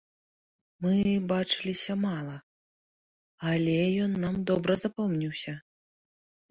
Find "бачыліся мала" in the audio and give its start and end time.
1.31-2.37